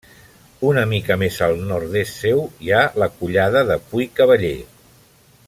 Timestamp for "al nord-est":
1.47-2.17